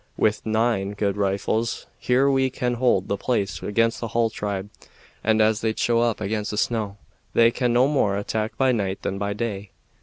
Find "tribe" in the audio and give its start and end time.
4.31-4.71